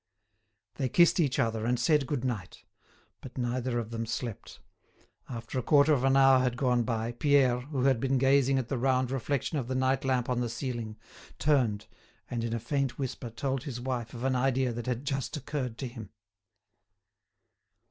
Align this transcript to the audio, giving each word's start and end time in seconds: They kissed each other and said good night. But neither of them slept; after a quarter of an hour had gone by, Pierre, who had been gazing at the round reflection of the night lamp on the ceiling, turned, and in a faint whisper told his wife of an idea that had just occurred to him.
They 0.77 0.89
kissed 0.89 1.19
each 1.19 1.37
other 1.37 1.63
and 1.63 1.79
said 1.79 2.07
good 2.07 2.25
night. 2.25 2.63
But 3.21 3.37
neither 3.37 3.77
of 3.77 3.91
them 3.91 4.07
slept; 4.07 4.59
after 5.29 5.59
a 5.59 5.61
quarter 5.61 5.93
of 5.93 6.03
an 6.03 6.17
hour 6.17 6.39
had 6.39 6.57
gone 6.57 6.81
by, 6.81 7.11
Pierre, 7.11 7.59
who 7.61 7.83
had 7.83 7.99
been 7.99 8.17
gazing 8.17 8.57
at 8.57 8.67
the 8.67 8.79
round 8.79 9.11
reflection 9.11 9.59
of 9.59 9.67
the 9.67 9.75
night 9.75 10.03
lamp 10.03 10.27
on 10.27 10.39
the 10.39 10.49
ceiling, 10.49 10.97
turned, 11.37 11.85
and 12.31 12.43
in 12.43 12.51
a 12.55 12.59
faint 12.59 12.97
whisper 12.97 13.29
told 13.29 13.65
his 13.65 13.79
wife 13.79 14.15
of 14.15 14.23
an 14.23 14.35
idea 14.35 14.73
that 14.73 14.87
had 14.87 15.05
just 15.05 15.37
occurred 15.37 15.77
to 15.77 15.87
him. 15.87 16.09